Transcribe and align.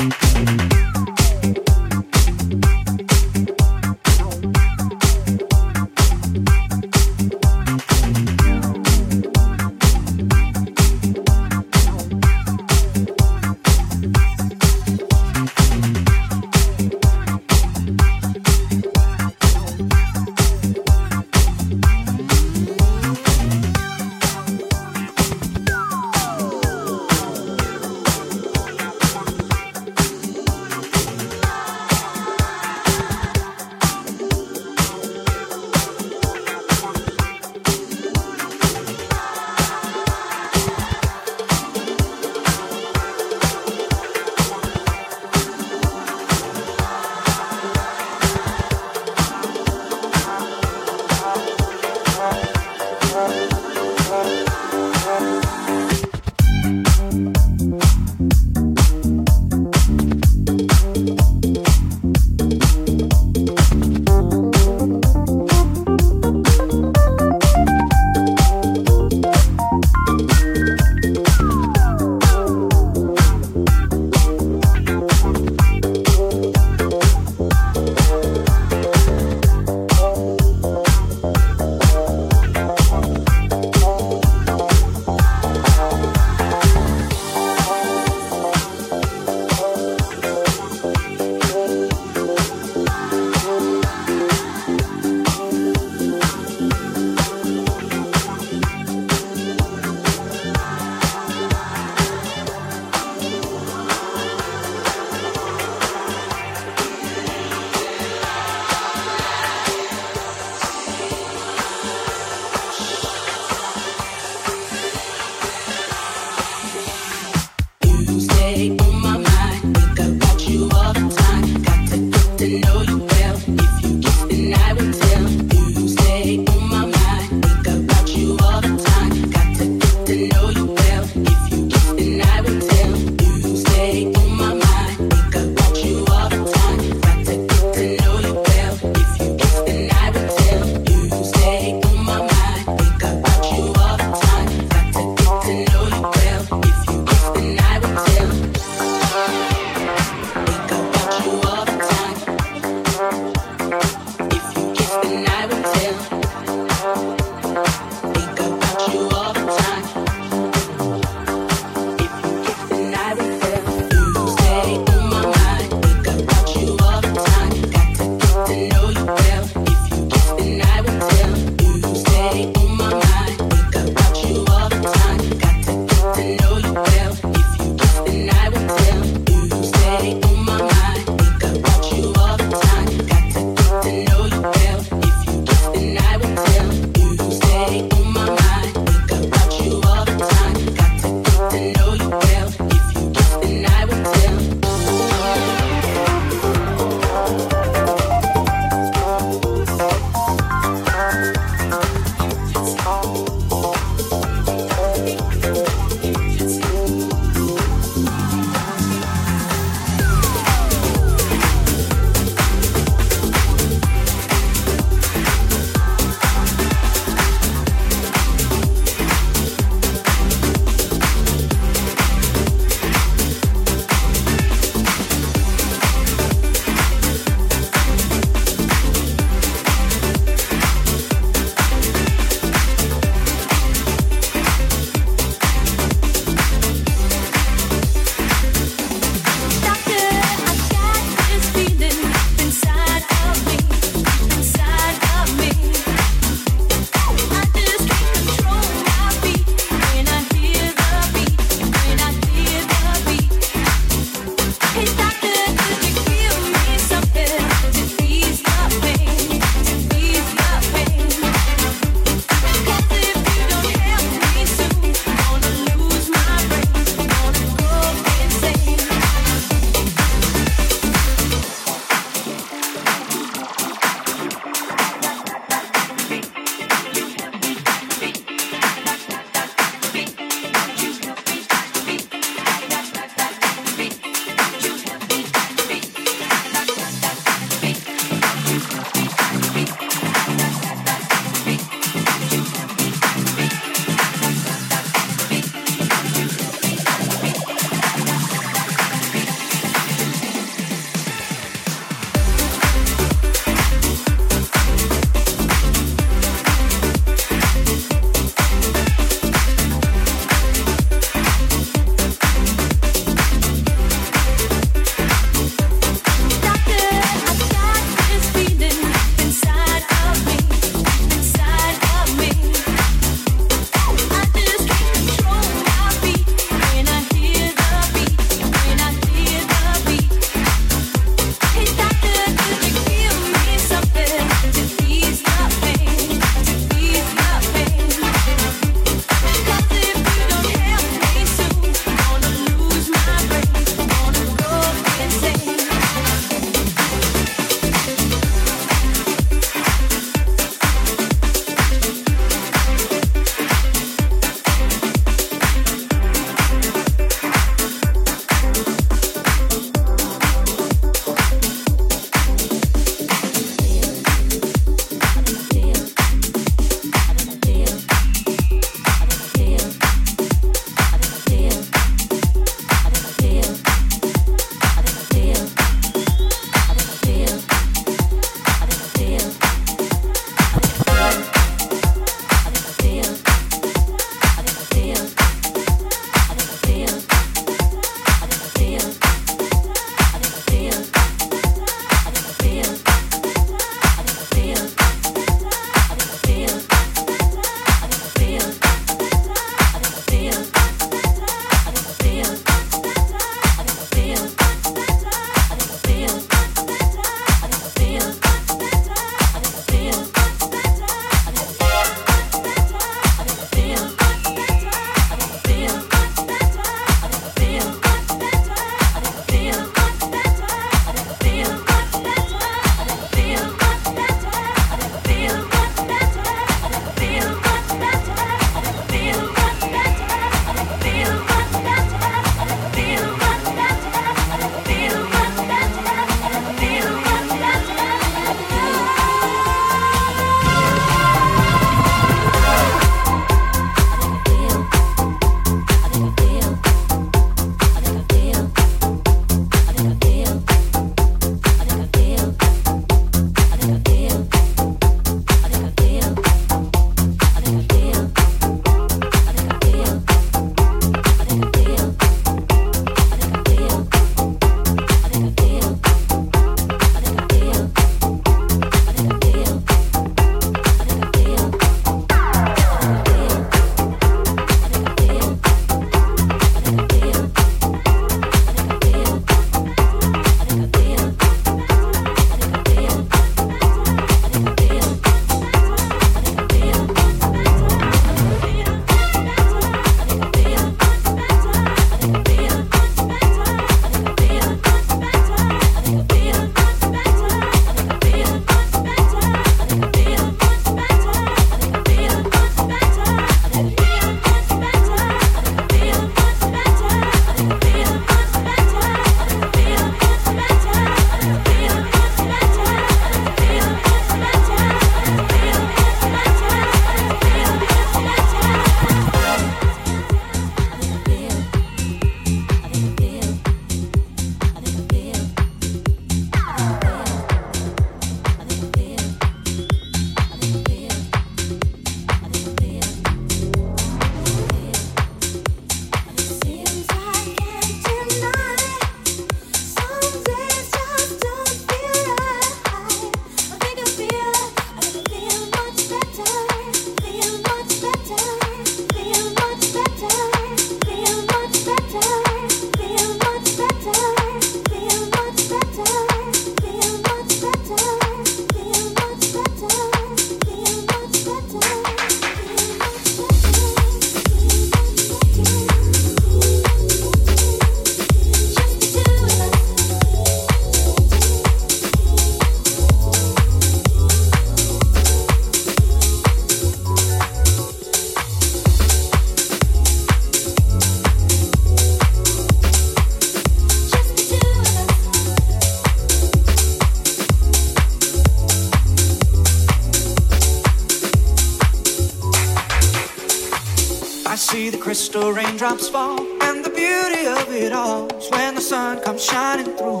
raindrops 595.62 595.88
fall. 595.88 596.18
And 596.42 596.64
the 596.64 596.70
beauty 596.70 597.26
of 597.26 597.48
it 597.54 597.72
all 597.72 598.08
is 598.16 598.28
when 598.30 598.56
the 598.56 598.60
sun 598.60 599.00
comes 599.02 599.24
shining 599.24 599.76
through. 599.76 600.00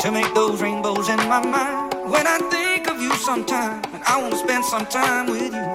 To 0.00 0.10
make 0.10 0.32
those 0.34 0.62
rainbows 0.62 1.08
in 1.10 1.18
my 1.28 1.44
mind. 1.44 1.94
When 2.10 2.26
I 2.26 2.38
think 2.50 2.88
of 2.88 3.00
you 3.00 3.12
sometime, 3.16 3.82
and 3.92 4.02
I 4.04 4.22
wanna 4.22 4.38
spend 4.38 4.64
some 4.64 4.86
time 4.86 5.26
with 5.26 5.52
you. 5.52 5.67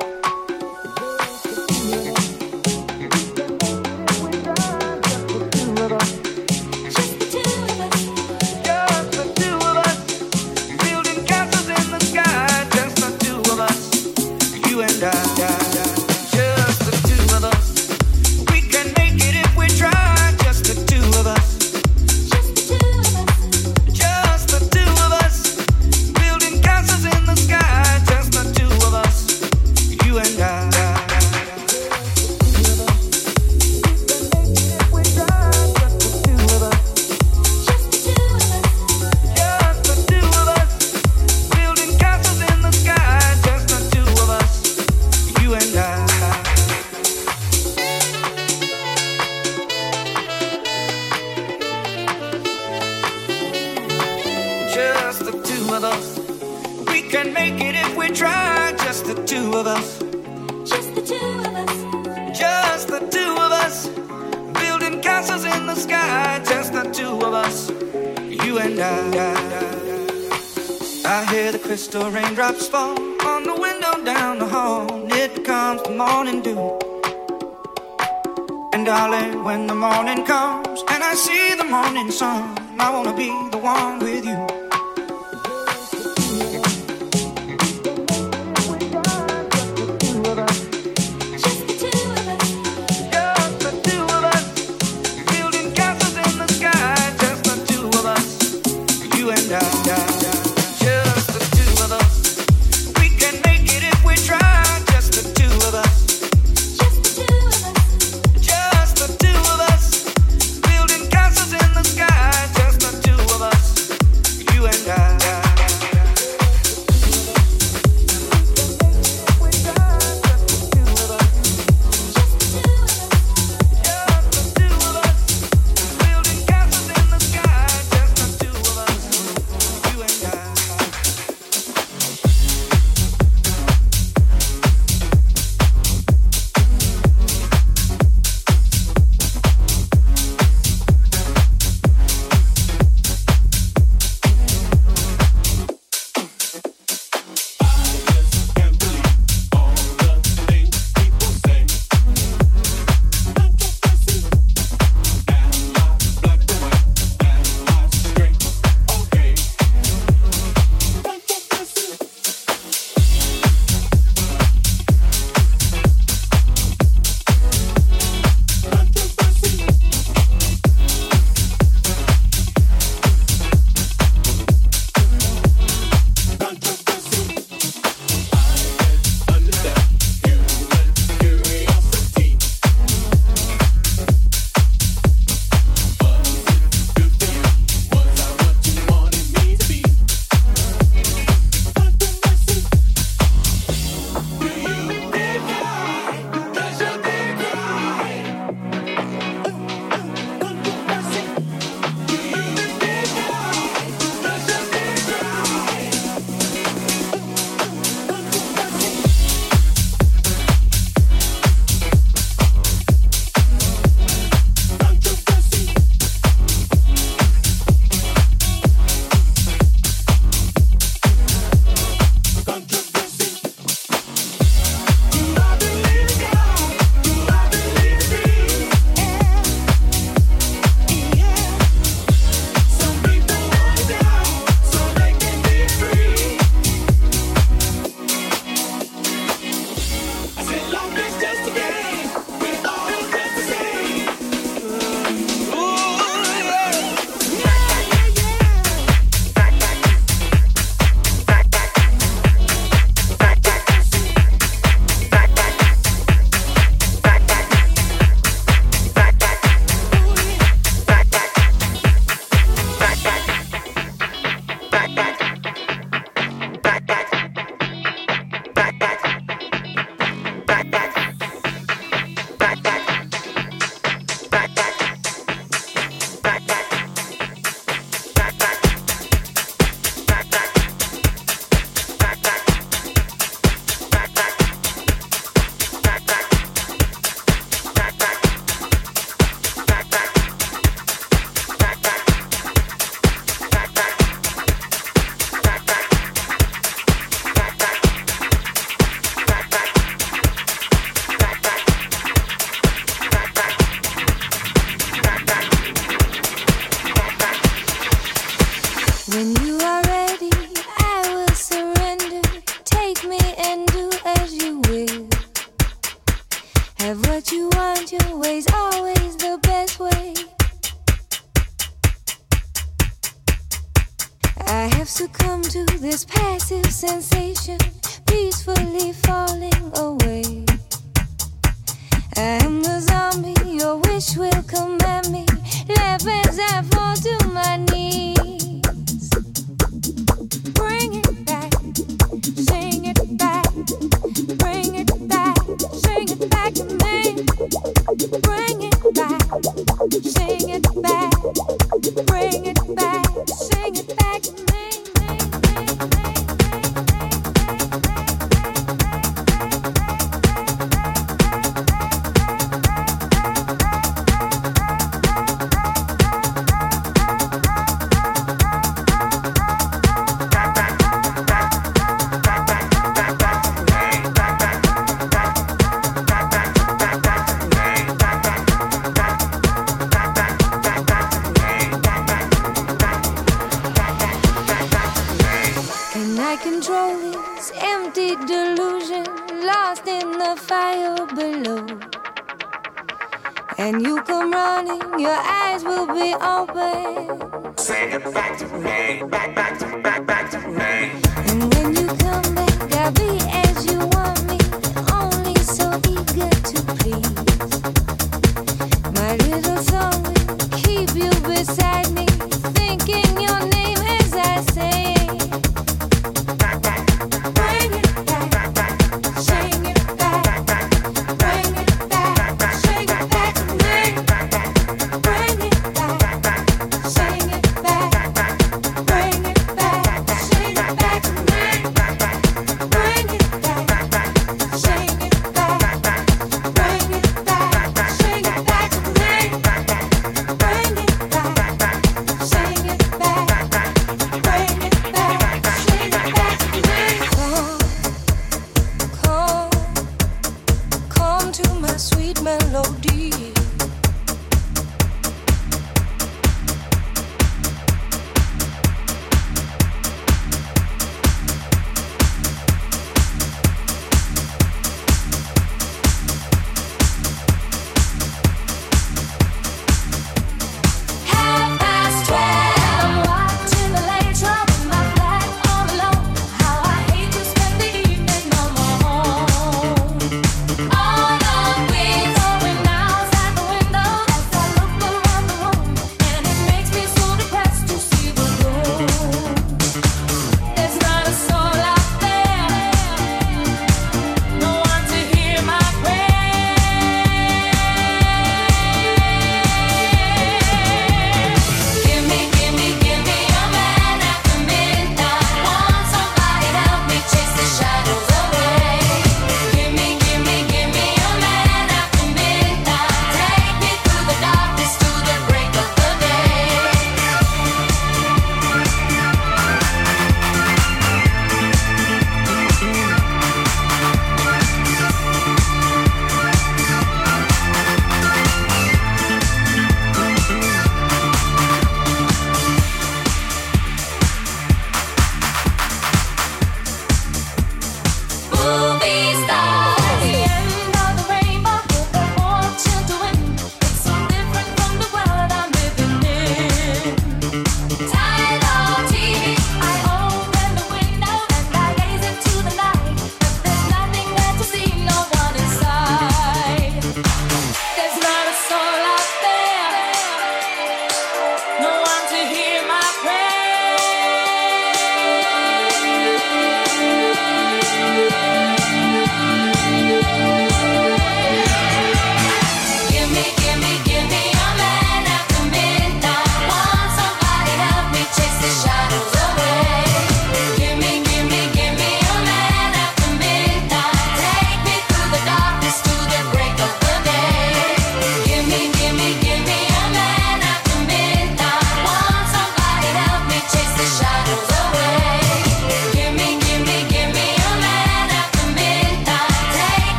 And 78.84 78.90
darling, 78.90 79.46
when 79.46 79.66
the 79.66 79.76
morning 79.76 80.26
comes 80.26 80.84
and 80.90 81.02
I 81.02 81.14
see 81.16 81.56
the 81.56 81.64
morning 81.64 82.12
sun, 82.12 82.58
I 82.78 82.92
wanna 82.92 83.16
be 83.16 83.30
the 83.50 83.58
one 83.58 84.00
with 84.00 84.26
you. 84.26 84.53